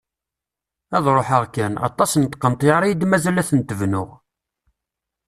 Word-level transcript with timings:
Ad 0.95 1.05
ruḥeɣ 1.15 1.43
kan; 1.55 1.73
aṭas 1.87 2.11
n 2.15 2.23
tqenṭyar 2.31 2.83
i 2.83 2.87
yi-d-mazal 2.89 3.41
ad 3.41 3.47
tent-bnuɣ! 3.49 4.09